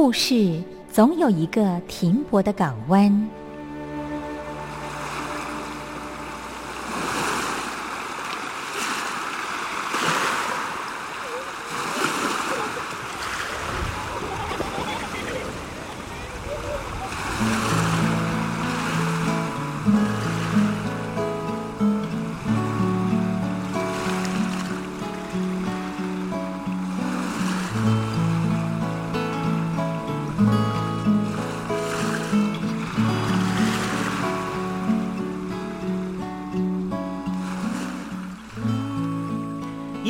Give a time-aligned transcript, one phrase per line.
[0.00, 3.28] 故事总有一个停泊的港湾。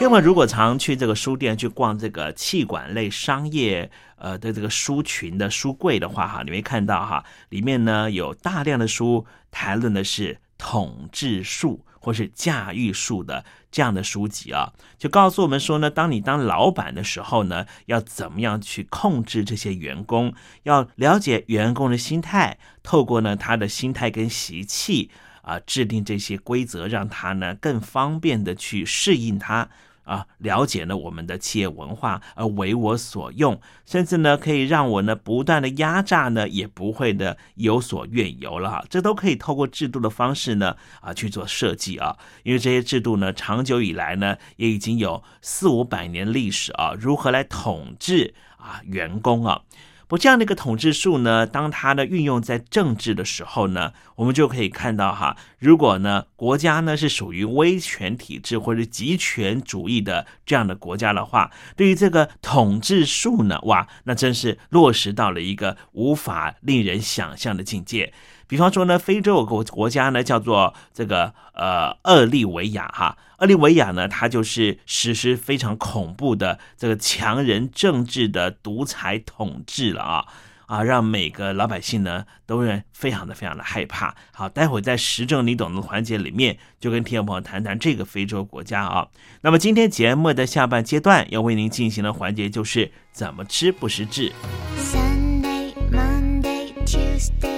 [0.00, 25.10] 那么，如果常去这个书店去逛这个气管类商业呃的这个书群的书柜的话，哈，你会看到哈，里面呢有大量的书谈论的是统治术或是驾驭术的这样的书籍啊，就告诉我们说呢，当你当老板的时候呢，要怎么样去控制这些员工，要了解员工的心态，透过呢他的心态跟习气
[25.42, 29.68] 啊，制定这些规则，让他呢更方便的去适应他。
[30.08, 38.82] 啊，了解了我们的企业文化而为我所用，甚至呢可以让我呢不断的压榨呢，也不会的有所怨尤了。
[38.88, 49.60] 这都可以透过制度的方式呢啊去做设计啊，因为这些制度呢长久以来呢也已经有四五百年历史啊，如何来统治啊员工啊。
[50.08, 68.14] 不，这样的一个统治术呢，当它的运用在政治的时候呢，我们就可以看到哈，如果呢国家呢是属于威权体制或者集权主义的这样的国家的话，对于这个统治术呢，哇，那真是落实到了一个无法令人想象的境界。
[68.48, 80.24] 比方说呢，非洲有个国家呢，叫做这个呃厄利维亚哈，厄利维亚呢，它就是实施非常恐怖的这个强人政治的独裁统治了啊
[80.66, 84.14] 啊，让每个老百姓呢都是非常的非常的害怕。
[84.32, 89.08] 好，待会在时政你懂的环节里面，就跟听众朋友谈谈这个非洲国家啊。
[89.42, 94.32] 那么今天节目的下半阶段要为您进行的环节就是怎么吃不失智。
[94.78, 97.57] Sunday, Monday, Tuesday.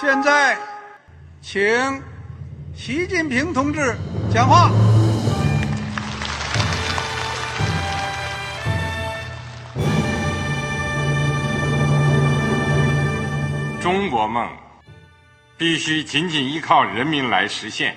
[0.00, 0.56] 现在，
[1.42, 2.02] 请
[2.74, 3.94] 习近平同志
[4.32, 4.70] 讲话。
[13.80, 14.48] 中国梦
[15.56, 17.96] 必须紧紧依靠人民来实现。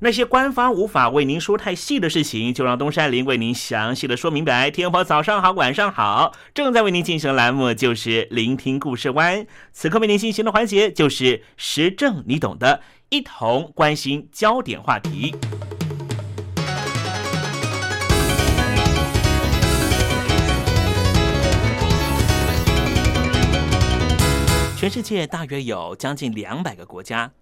[0.00, 4.70] 那些官方无法为您说太细的事情，就让东山林为您详细的说明白。
[4.70, 9.44] 天婆早上好，晚上好，正在为您进行的栏目就是聆听故事湾。
[9.72, 15.34] 此刻为您进行的环节就是时政，你懂的，一同关心焦点话题。
[24.76, 27.32] 全世界大约有将近两百个国家。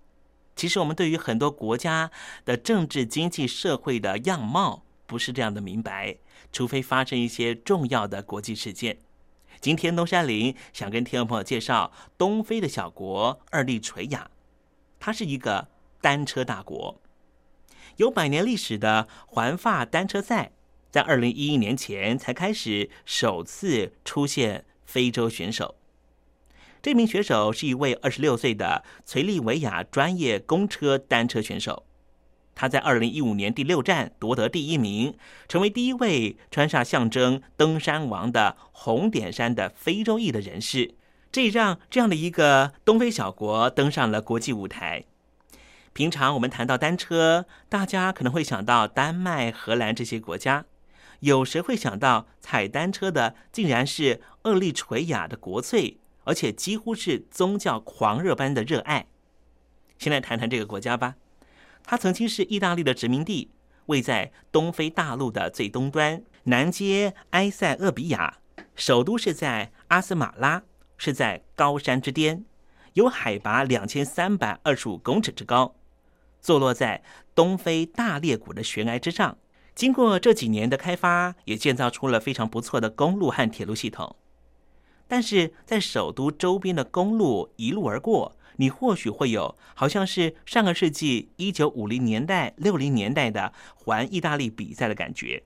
[0.56, 2.10] 其实我们对于很多国家
[2.46, 6.16] 的政治、经济、社会的样貌不是这样的明白，
[6.50, 8.96] 除非发生一些重要的国际事件。
[9.60, 14.30] 今天东山林想跟听众朋友介绍东非的小国厄立垂亚，
[14.98, 15.68] 它是一个
[16.00, 16.98] 单车大国，
[17.96, 20.52] 有百年历史的环法单车赛，
[20.90, 25.74] 在二零一一年前才开始首次出现非洲选手。
[26.86, 31.84] 这名选手是一位二十六岁的崔利维亚专业公车单车选手，
[32.54, 35.12] 他在二零一五年第六站夺得第一名，
[35.48, 40.94] 成为第一位穿上象征登山王的红点衫的非洲裔的人士。
[41.32, 45.06] 这让这样的一个东非小国登上了国际舞台。
[45.92, 50.66] 平常我们谈到单车，大家可能会想到丹麦、荷兰这些国家，
[51.18, 55.98] 有谁会想到踩单车的竟然是厄立垂亚的国粹？
[56.26, 59.06] 而且几乎是宗教狂热般的热爱。
[59.98, 61.14] 先来谈谈这个国家吧。
[61.84, 63.50] 它曾经是意大利的殖民地，
[63.86, 68.38] 位在东非大陆的最东端，南接埃塞俄比亚，
[68.74, 70.64] 首都是在阿斯马拉，
[70.98, 72.44] 是在高山之巅，
[72.94, 75.76] 有海拔两千三百二十五公尺之高，
[76.40, 77.04] 坐落在
[77.36, 79.38] 东非大裂谷的悬崖之上。
[79.76, 84.16] 经过这几年的开发，也建造出了非常不错的公路和铁路系统。
[85.08, 95.42] 但是在首都周边的公路一路而过，你或许会有好像是上个世纪一九五零年代、六零年代的环意大利比赛的感觉。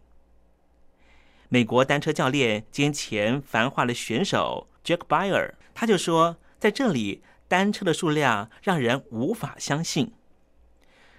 [1.48, 10.12] 美国单车教练兼前繁华的选手 Jack Byer，他就说，在这里单车的数量让人无法相信。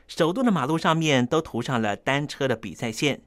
[0.08, 3.22] 首都的马路上面都涂上了单车的比赛线，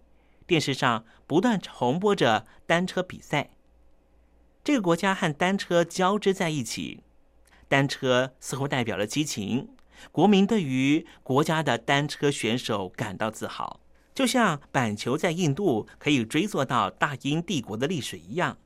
[0.47, 3.50] 电视上不断重播着单车比赛。
[4.64, 7.02] 这个国家和单车交织在一起，
[7.68, 9.68] 单车似乎代表了激情。
[10.11, 13.80] 国民对于国家的单车选手感到自豪，
[14.14, 18.56] 就像板球在印度可以追溯到大英帝国的历史一样。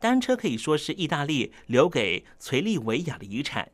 [0.00, 3.70] 单车可以说是意大利留给垂利维亚的遗产。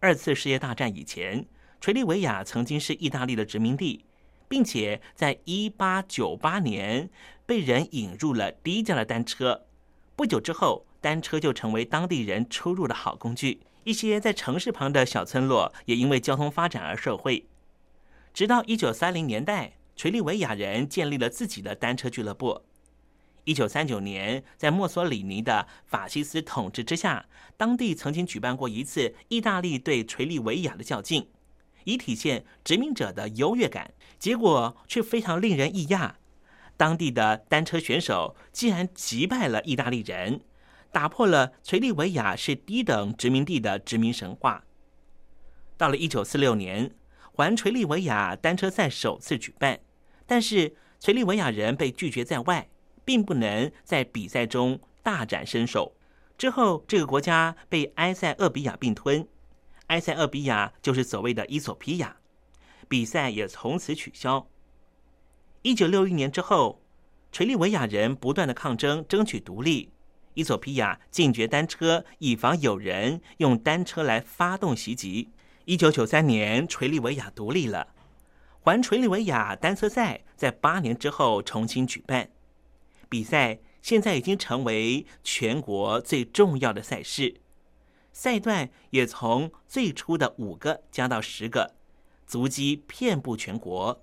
[0.00, 1.46] 二次世界大战以前，
[1.80, 4.04] 垂利维亚曾经是意大利的殖民地，
[4.48, 7.08] 并且在一八九八年
[7.46, 9.66] 被人引入了低价的单车。
[10.14, 13.60] 不久之后，单车就成为当地人出入的好工具。
[13.84, 17.46] 一些在城市旁的小村落也因为交通发展而受惠。
[18.32, 22.62] 直到一九三零年代，垂利维亚人建立了自己的单车俱乐部。
[23.44, 27.26] 一九三九年，在墨索里尼的法西斯统治之下，
[27.56, 31.26] 当地曾经举办过一次意大利对垂利维亚的较劲，
[31.82, 33.92] 以体现殖民者的优越感。
[34.20, 36.12] 结果却非常令人异讶。
[36.82, 40.40] 当地的单车选手竟然击败了意大利人，
[40.90, 44.64] 打破了垂利维亚是低等殖民地的殖民神话。
[45.76, 46.92] 到了一九四六年，
[47.34, 49.78] 环垂利维亚单车赛首次举办，
[50.26, 52.68] 但是垂利维亚人被拒绝在外，
[53.04, 55.94] 并不能在比赛中大展身手。
[56.36, 59.24] 之后，这个国家被埃塞俄比亚并吞，
[59.86, 62.16] 埃塞俄比亚就是所谓的伊索比亚，
[62.88, 64.48] 比赛也从此取消。
[65.62, 66.82] 一九六一年之后，
[67.30, 69.92] 垂利维亚人不断的抗争，争取独立。
[70.34, 75.30] 伊索比亚禁绝单车，以防有人用单车来发动袭击。
[75.64, 77.94] 一九九三年，垂利维亚独立了。
[78.60, 82.30] 环垂利维亚单车赛在八年之后重新举办，
[83.08, 87.40] 比赛现在已经成为全国最重要的赛事。
[88.12, 91.74] 赛段也从最初的五个加到十个，
[92.26, 94.02] 足迹遍布全国。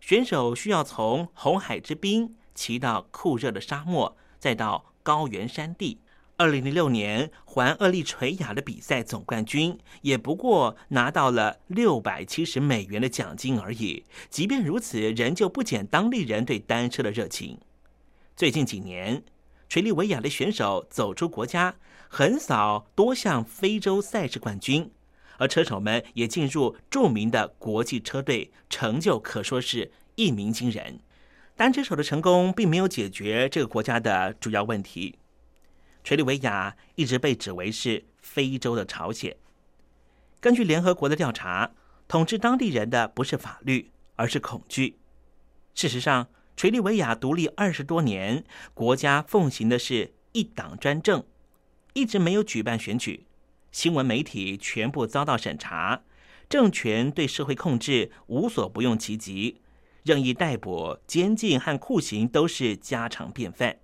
[0.00, 6.00] 选手需要从红海之滨骑到酷热的沙漠，再到高原山地。
[6.36, 14.04] 二零零六年环厄立垂亚的比赛总冠军也不过拿到了六百七十美元的奖金而已。
[14.30, 17.58] 即便如此，仍旧不减当地人对单车的热情。
[18.34, 19.22] 最近几年，
[19.68, 21.76] 垂利维亚的选手走出国家，
[22.08, 24.90] 横扫多项非洲赛事冠军。
[25.40, 31.00] 而车手们也进入著名的国际车队，成就可说是一鸣惊人。
[31.56, 35.18] 单车手的成功并没有解决这个国家的主要问题。
[36.04, 39.34] 垂利维亚一直被指为是非洲的朝鲜。
[40.40, 41.72] 根据联合国的调查，
[42.06, 44.98] 统治当地人的不是法律，而是恐惧。
[45.74, 48.44] 事实上，垂利维亚独立二十多年，
[48.74, 51.24] 国家奉行的是一党专政，
[51.94, 53.26] 一直没有举办选举，
[53.72, 56.02] 新闻媒体全部遭到审查，
[56.48, 59.60] 政权对社会控制无所不用其极，
[60.02, 63.78] 任意逮捕、监禁和酷刑都是家常便饭。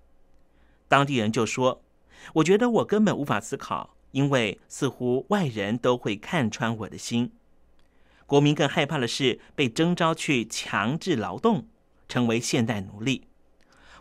[0.89, 1.83] 当地人就说
[2.35, 7.33] ：“我觉得我根本无法思考，因为似乎外人都会看穿我的心。”
[8.27, 11.69] 国民更害怕的是被征召去强制劳动。
[12.09, 13.25] 成为现代奴隶，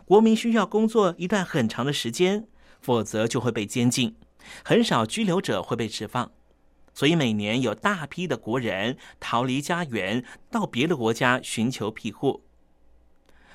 [0.04, 2.46] 国民需要工作一段很长的时间，
[2.80, 4.14] 否则就会被监禁。
[4.64, 6.30] 很少拘留者会被释放，
[6.94, 12.42] 所以每年有大批的国人逃离家园，到别的国家寻求庇护。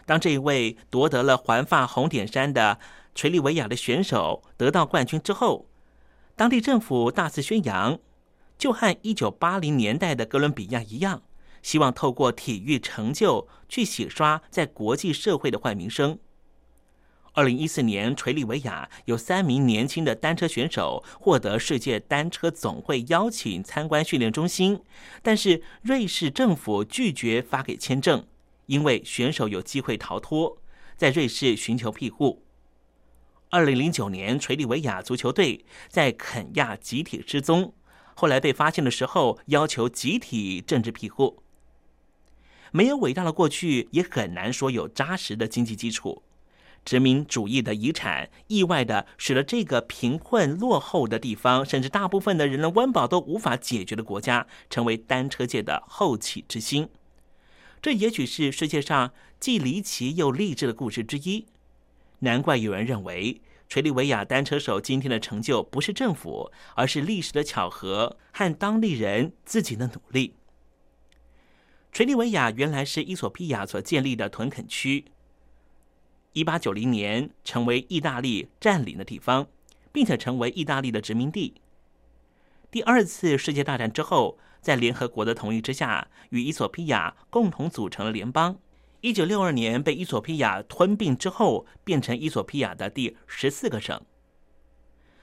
[0.05, 2.79] 当这一位夺得了环发红点衫的
[3.15, 5.67] 垂利维亚的选手得到冠军之后，
[6.35, 7.99] 当地政府大肆宣扬，
[8.57, 11.21] 就和一九八零年代的哥伦比亚一样。
[11.61, 16.17] 希望透过体育成就去洗刷在国际社会的坏名声。
[17.33, 24.81] 二零一四年，垂利维亚有三名年轻的单车选手获得世界单车总会邀请参观训练中心，
[25.21, 28.25] 但是瑞士政府拒绝发给签证，
[28.65, 30.57] 因为选手有机会逃脱，
[30.97, 32.43] 在瑞士寻求庇护。
[33.49, 37.73] 二零零九年，垂利维亚足球队在肯亚集体失踪，
[38.13, 41.41] 后来被发现的时候，要求集体政治庇护。
[42.73, 46.23] 没有伟大的过去，也很难说有扎实的经济基础。
[46.83, 56.89] 殖民主义的遗产，意外的使得这个贫困落后的地方，甚至大部分的人的温饱都无法解决的国家，成为单车界的后起之星。
[57.81, 61.45] 这也许是世界上既离奇又励志的故事之一。
[62.19, 70.35] 难怪有人认为，垂利维亚单车手今天的成就，不是政府，而是历史的巧合和当地人自己的努力。
[71.91, 75.05] 垂利维亚原来是伊索比亚所建立的屯垦区，
[76.33, 79.47] 一八九零年成为意大利占领的地方，
[79.91, 81.55] 并且成为意大利的殖民地。
[82.69, 88.57] 第二次世界大战之后，在联合国的同意之下，与伊索比亚共同组成了联邦。
[89.01, 94.01] 一九六二年被伊索比亚吞并之后，变成伊索比亚的第十四个省。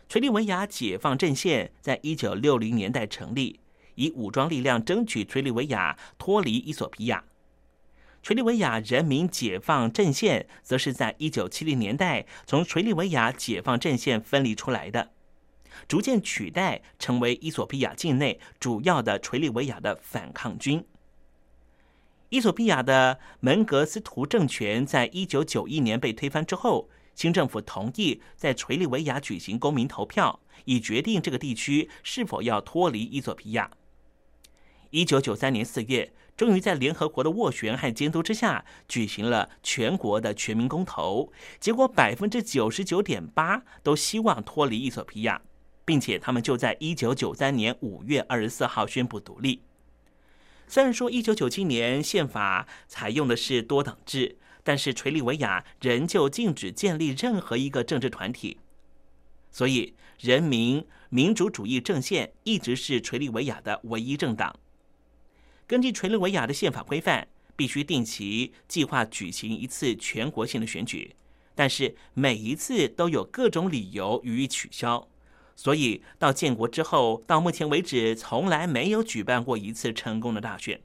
[0.09, 3.61] 垂利维亚解放阵线在一九六零年代成立。
[3.95, 7.25] 以武装力量争取垂利维亚脱离伊索比亚，
[8.29, 15.13] 垂利维亚人民解放阵线则是在一九七零年代从垂利维亚解放阵线分离出来的，
[15.89, 20.85] 逐渐取代成为伊索比亚境内主要的垂利维亚的反抗军。
[22.29, 33.71] 伊索比亚的门格斯图政权在一九九一年被推翻之后，新政府同意在垂利维亚举行公民投票，以决定这个地区是否要脱离伊索比亚。
[34.91, 41.33] 一九九三年四月，终于在联合国的斡旋和监督之下，举行了全国的全民公投。
[41.59, 45.43] 结果百分之九十九点八都希望脱离伊索比亚，
[45.85, 49.63] 并且他们就在一九九三年五月二十四号宣布独立。
[50.69, 58.59] 虽然说一九九七年宪法采用的是多党制，但是垂利维亚仍旧禁止建立任何一个政治团体，
[59.51, 64.55] 所以人民民主主义阵线一直是垂利维亚的唯一政党。
[65.69, 71.15] 根据垂利维亚的宪法规范，必须定期计划举行一次全国性的选举，
[71.55, 75.07] 但是每一次都有各种理由予以取消，
[75.55, 80.81] 所以到建国之后，到目前为止从来没有举办过一次成功的大选。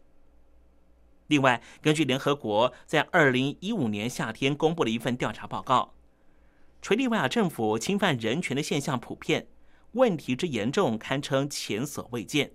[1.27, 5.93] 另外，根据联合国在二零一五年夏天公布的一份调查报告，
[6.81, 9.47] 垂利维亚政府侵犯人权的现象普遍，
[9.93, 12.51] 问题之严重堪称前所未见。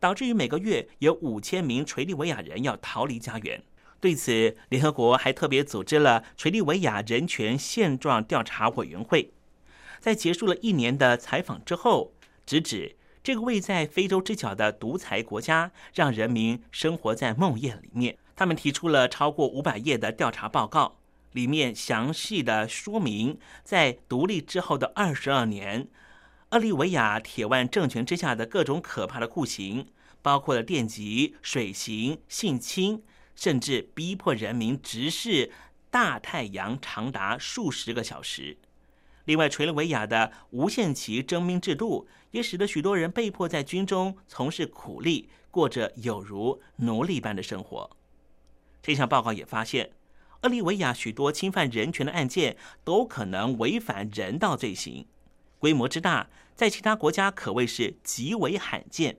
[0.00, 3.62] 导致于每个月有五千名垂利维亚人要逃离家园。
[4.00, 9.34] 对此，联合国还特别组织了垂利维亚人权现状调查委员会，
[10.00, 12.14] 在结束了一年的采访之后，
[12.46, 18.16] 直指这个位在非洲之角的独裁国家，让人民生活在梦魇里面。
[18.34, 20.96] 他们提出了超过五百页的调查报告，
[21.32, 25.88] 里面详细的说明在独立之后的二十二年。
[26.50, 29.86] 厄利维亚铁腕政权之下的各种可怕的酷刑，
[30.20, 33.04] 包括了电击、水刑、性侵，
[33.36, 35.52] 甚至逼迫人民直视
[35.92, 38.58] 大太阳长达数十个小时。
[39.26, 47.88] 另外，垂了维亚的无限期征兵制度也使得许多人被迫在军中从事苦力，过着有如奴隶般的生活。
[48.82, 49.92] 这项报告也发现，
[50.42, 55.06] 厄利维亚许多侵犯人权的案件都可能违反人道罪行。
[55.60, 59.18] 规模之大，在其他国家可谓是极为罕见。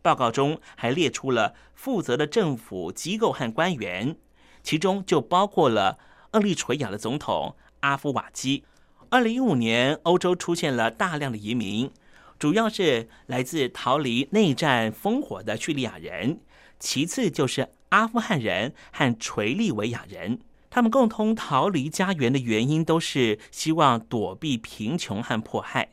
[0.00, 4.16] 报告中还列出了负责的政府机构和官员，
[4.64, 5.98] 其中就包括了
[6.32, 8.64] 厄立垂亚的总统阿夫瓦基。
[9.10, 11.92] 二零一五年，欧洲出现了大量的移民，
[12.38, 16.40] 主要是来自逃离内战烽火的叙利亚人，
[16.80, 20.40] 其次就是阿富汗人和垂利维亚人。
[20.74, 25.90] 他们共同逃离家园的原因都是希望躲避贫穷和迫害。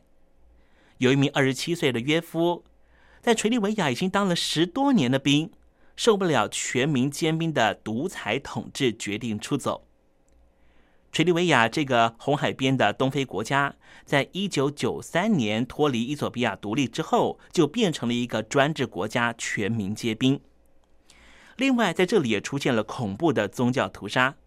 [1.00, 2.64] 有一名二十七岁的约夫，
[3.20, 5.52] 在垂利维亚已经当了十多年的兵，
[5.98, 9.86] 受不了全民皆兵的独裁统治，决定出走。
[11.12, 20.40] 垂利维亚这个红海边的东非国家，在一九九三年脱离伊索比亚独立之后，就变成了一个专制国家，全民皆兵。
[21.58, 24.38] 另外，在这里也出现了恐怖的宗教屠杀。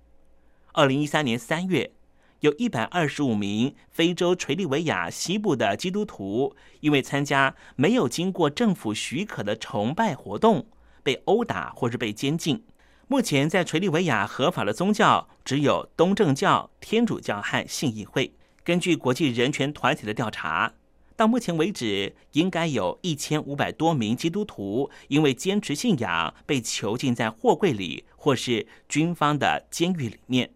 [0.75, 1.93] 二零一三年三月，
[2.41, 10.67] 有一百二十五名非洲垂利维亚西部的基督徒，因为参加没有经过政府许可的崇拜活动，
[11.03, 12.65] 被殴打或是被监禁。
[13.07, 18.33] 目前在垂利维亚合法的宗教只有东正教、天主教和信义会。
[18.65, 20.73] 根据国际人权团体的调查，
[21.15, 30.51] 到目前为止，应该有一千五百多名基督徒因为坚持信仰被囚禁在货柜里或是军方的监狱里面。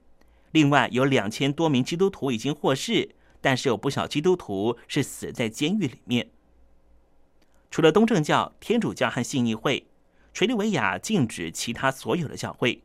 [0.52, 6.30] 另外有两千多名基督徒已经获释，但是有不少基督徒是死在监狱里面。
[7.70, 9.86] 除了东正教、天主教和信义会，
[10.32, 12.82] 垂利维亚禁止其他所有的教会，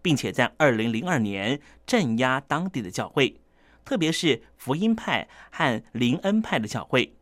[0.00, 3.40] 并且在二零零二年镇压当地的教会，
[3.84, 7.14] 特别是福音派和林恩派的教会。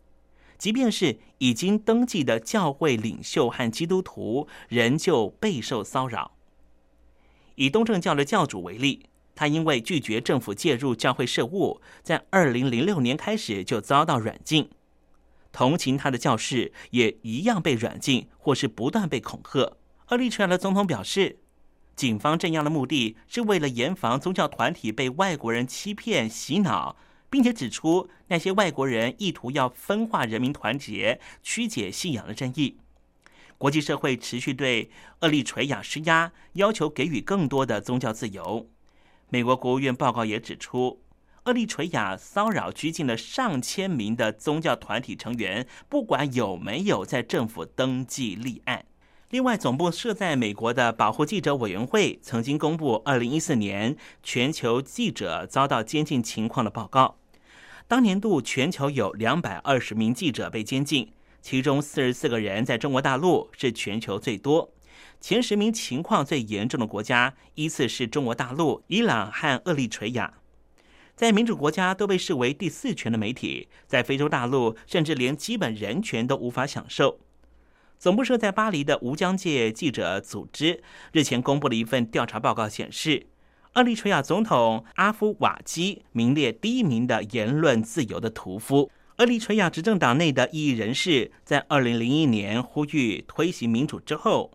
[0.59, 6.33] 即便是已经登记的教会领袖和基督徒，仍旧备受骚扰。
[7.55, 9.07] 以东正教的教主为例。
[9.37, 14.69] 他因为拒绝政府介入教会事务，在二零零六年开始就遭到软禁。
[15.53, 19.77] 同情他的教士也一样被软禁，或是不断被恐吓。
[20.09, 21.39] 厄立垂亚的总统表示，
[21.95, 26.97] 警方镇压的目的是为了严防宗教团体被外国人欺骗洗脑，
[27.31, 32.79] 并且指出那些外国人意图要分化人民团结、曲解信仰的争议。
[33.59, 38.69] 国际社会持续对厄立垂亚施压，要求给予更多的宗教自由。
[39.29, 41.01] 美国国务院报告也指出，
[41.45, 48.85] 厄立垂亚骚扰拘禁了上千名的宗教团体成员，不管有没有在政府登记立案。
[49.31, 57.17] 另外，总部设在美国的保护记者委员会曾经公布二零一四年全球记者遭到监禁情况的报告。
[57.89, 61.13] 当年度全球有两百二十名记者被监禁，
[61.43, 64.73] 其中四十四个人在中国大陆，是全球最多。
[65.21, 70.35] 前十名情况最严重的国家依次是中国大陆、伊朗和厄立垂亚。
[71.17, 77.19] 在民主国家都被视为第四权的媒体，在非洲大陆甚至连基本人权都无法享受。
[77.99, 83.27] 总部设在巴黎的无疆界记者组织日前公布了一份调查报告，显示，
[83.75, 88.91] 厄立垂亚总统阿夫瓦基名列第一名的言论自由的屠夫。
[89.17, 94.53] 厄立垂亚执政党内的异议人士在二零零一年呼吁推行民主之后。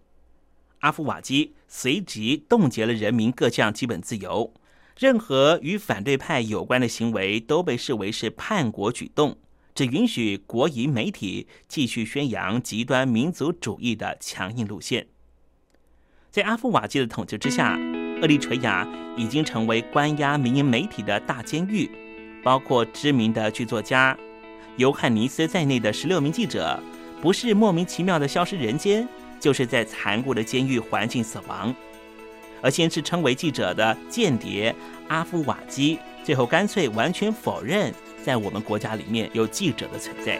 [0.82, 4.54] 阿夫瓦基随即冻结了人民各项基本自由，
[5.00, 9.38] 任何与反对派有关的行为都被视为是叛国举动，
[9.74, 15.08] 只允许国营媒体继续宣扬极端民族主义的强硬路线。
[16.30, 17.78] 在阿夫瓦基的统治之下，
[18.22, 21.90] 厄立垂亚已经成为关押民营媒体的大监狱，
[22.44, 24.18] 包括知名的剧作家
[24.78, 26.82] 尤汉尼斯在内的十六名记者，
[27.22, 29.08] 不是莫名其妙的消失人间。
[29.42, 31.76] 就是在残酷的监狱环境死亡，
[32.62, 34.74] 而先是称为记者的间谍
[35.10, 37.92] 阿夫瓦基，最后干脆完全否认
[38.24, 40.40] 在我们国家里面有记者的存在。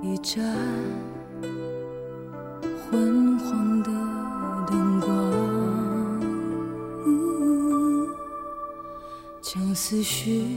[0.00, 0.40] 一盏
[2.90, 3.90] 昏黄的
[4.68, 5.08] 灯光
[9.42, 10.56] 将思绪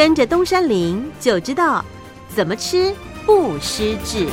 [0.00, 1.84] 跟着东山林就知道
[2.30, 2.96] 怎么吃
[3.26, 4.26] 不失智。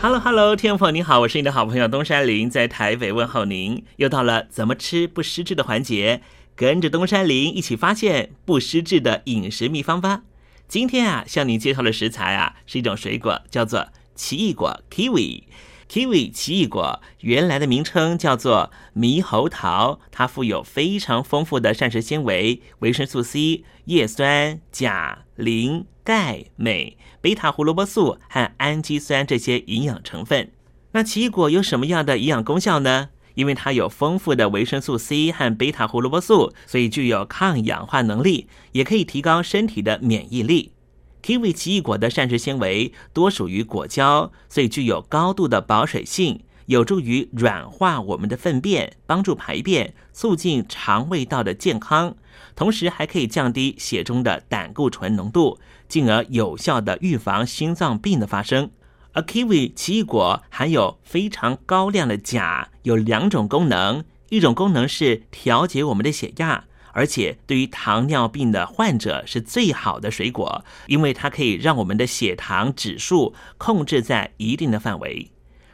[0.00, 3.84] Hello Hello，听众朋友你好，我是你的好朋友东山林，在台北问候您。
[3.96, 6.22] 又到了怎么吃不失智的环节，
[6.54, 10.22] 跟着东山林一起发现不失智的饮食秘方吧。
[10.68, 15.42] 今天啊，向您介绍的食材啊，是一种水果，叫做奇异果 （kiwi）。
[15.88, 30.50] Kiwi 奇异果原来的名称叫做猕猴桃，它富有非常丰富的膳食纤维、维生素 C、叶酸、钾、磷、钙、镁、贝塔胡萝卜素和氨基酸这些营养成分。
[30.92, 33.08] 那奇异果有什么样的营养功效呢？
[33.34, 40.72] 因为它有丰富的维生素 C 和贝塔胡萝卜素，所以具有抗氧化能力，也可以提高身体的免疫力。
[41.22, 52.14] Kiwi 奇异果的膳食纤维多属于果胶，所以具有高度的保水性，有助于软化我们的粪便，帮助排便，促进肠胃道的健康，
[52.54, 55.58] 同时还可以降低血中的胆固醇浓度，
[55.88, 58.70] 进而有效的预防心脏病的发生。
[59.12, 66.64] 而 kiwi 奇异果含有非常高量的钾，有两种功能，一种功能是调节我们的血压。
[66.92, 75.30] 而且对于糖尿病的患者是最好的水果，因为它可以让我们的血糖指数控制在一定的范围。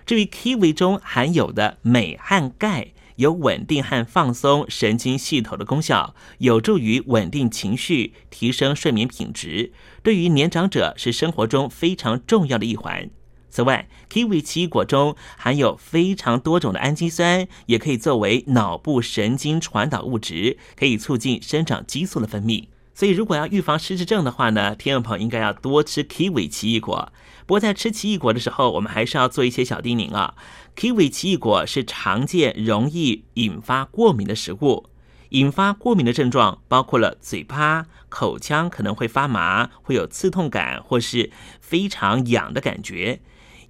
[0.07, 9.73] 至于 kiwi 中含有的镁和钙，有稳定和放松神经系统的功效，有助于稳定情绪、提升睡眠品质。
[10.03, 13.09] 对于年长者是生活中非常重要的一环。
[13.55, 22.65] 此外，kiwi 奇异果中含有非常多种的氨基酸，也可以作为脑部神经传导物质，可以促进生长激素的分泌。
[22.97, 27.13] 所以，如果要预防失智症的话呢，听众朋友应该要多吃 kiwi 奇异果。
[27.47, 30.35] 不过，在吃奇异果的时候，我们还是要做一些小叮咛啊。
[30.75, 34.87] kiwi 奇异果是常见容易引发过敏的食物，
[35.29, 41.31] 引发过敏的症状包括了嘴巴、口腔可能会发麻，会有刺痛感，或是
[41.61, 43.21] 非常痒的感觉。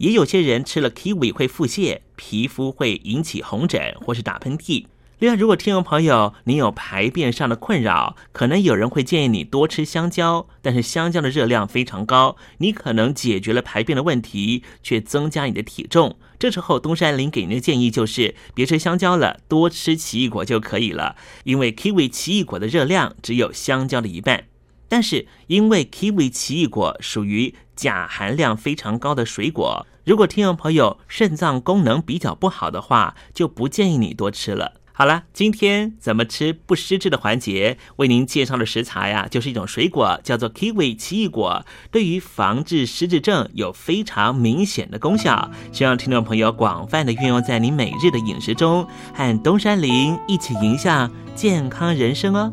[0.05, 4.85] 也有些人吃了 kiwi 会腹泻，皮肤会引起红疹或是打喷嚏。
[5.19, 16.19] 另外，如果听众朋友你有排便上的困扰，可能有人会建议你多吃香蕉，但是香蕉的热量非常高，你可能解决了排便的问题，却增加你的体重。
[16.39, 24.45] 这时候，东山林给您的建议就是别吃香蕉了，多吃奇异果就可以了，因为 kiwi 奇异果的热量只有香蕉的一半。
[24.87, 34.75] 但是，因为 kiwi 奇异果属于钾含量非常高的水果，如果听众朋友肾脏功能比较不好的话，就不建议你多吃了。
[34.93, 45.51] 好了，今天怎么吃不失智的环节，为您介绍的食材呀、就是一种水果，叫做 kiwi 奇异果，对于防治失智症有非常明显的功效。
[45.73, 52.53] 希望听众朋友广泛的运用在你每日的饮食中，和东山林一起迎向健康人生哦。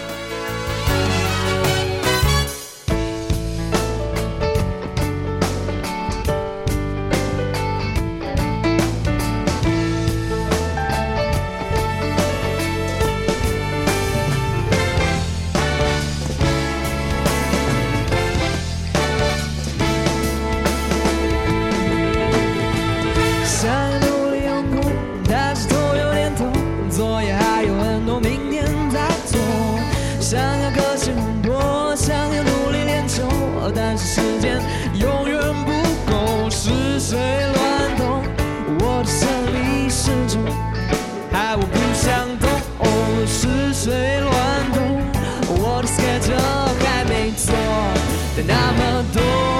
[48.35, 49.50] 的那么多。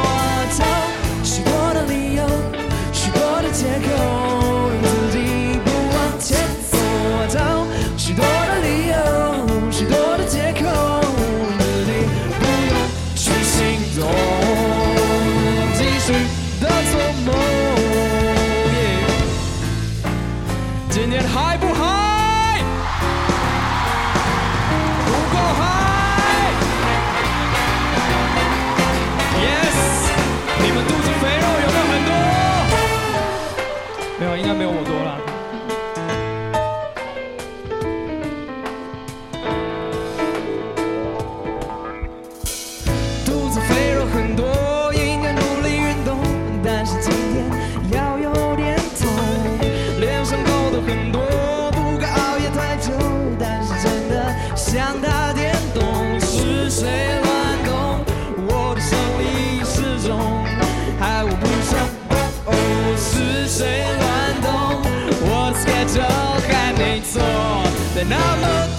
[68.12, 68.70] Now look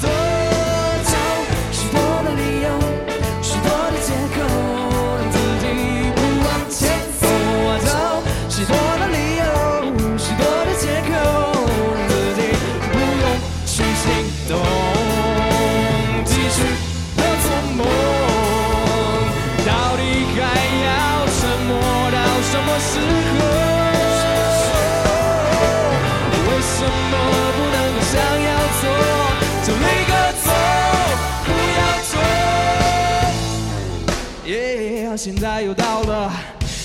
[35.25, 36.33] 现在又到了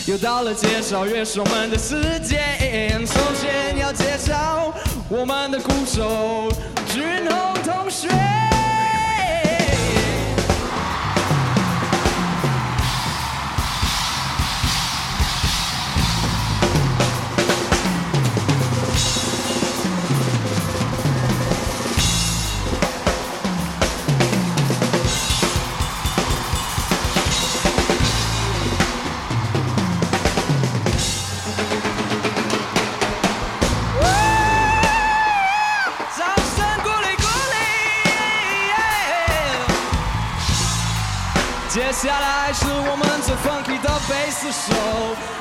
[0.06, 3.04] 又到了介绍乐手们的时间。
[3.04, 4.72] 首先要介绍
[5.10, 6.48] 我们的鼓手
[6.88, 8.08] 俊红同学。
[43.44, 45.37] funk e da bass show.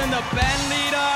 [0.00, 1.07] And the band leader.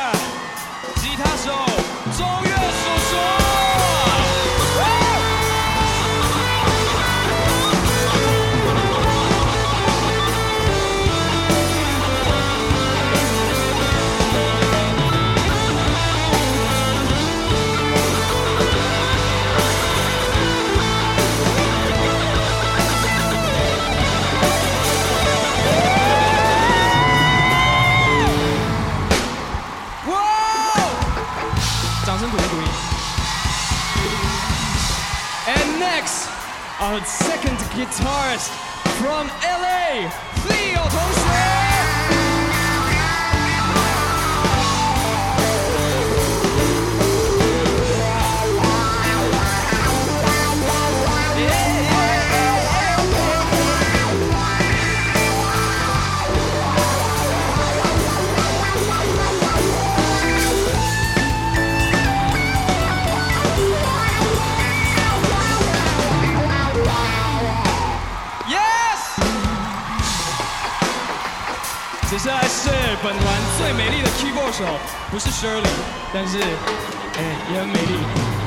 [72.13, 72.69] 接下来是
[73.03, 74.67] 本团最美丽的 keyboard 手，
[75.11, 75.65] 不是 Shirley，
[76.13, 77.99] 但是哎也很美丽，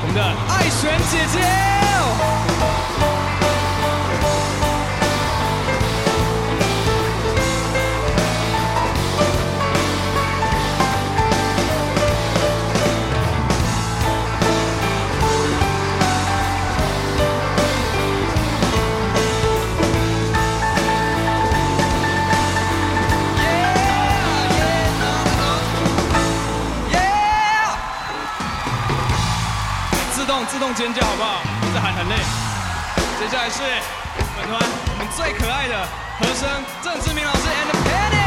[0.02, 0.22] 我们的
[0.54, 1.40] 爱璇姐姐。
[30.56, 31.42] 自动尖叫好不好？
[31.64, 32.16] 一直喊很累。
[33.20, 33.60] 接下来是
[34.38, 35.86] 本团我们最可爱的
[36.18, 36.48] 和声
[36.82, 38.25] 郑志明老师 and Penny。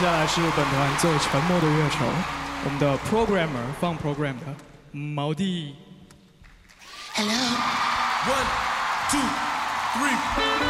[0.00, 1.98] 下来是本团最沉默的乐手，
[2.64, 4.46] 我们的 programmer 放 program 的
[4.92, 5.76] 毛弟。
[7.14, 7.34] Hello.
[8.26, 8.46] One,
[9.10, 9.20] two,
[9.92, 10.69] three,